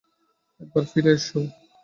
একবার 0.61 0.83
ফিরে 0.91 1.11
এসো। 1.17 1.39